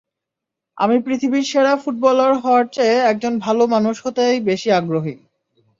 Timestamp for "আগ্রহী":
4.71-5.15